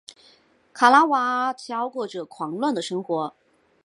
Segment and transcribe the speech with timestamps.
[0.73, 3.35] 卡拉瓦乔过着狂乱的生活。